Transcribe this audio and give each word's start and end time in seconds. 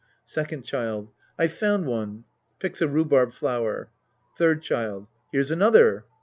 Second 0.25 0.63
Child. 0.65 1.11
I've 1.37 1.51
found 1.53 1.85
one. 1.85 2.23
{Picks 2.57 2.81
a 2.81 2.87
rhubarb 2.87 3.33
flower^ 3.33 3.89
Third 4.35 4.63
Child. 4.63 5.05
Here's 5.31 5.51
another. 5.51 6.05